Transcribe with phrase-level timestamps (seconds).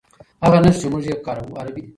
[0.43, 1.89] هغه نښې چې موږ یې کاروو عربي دي.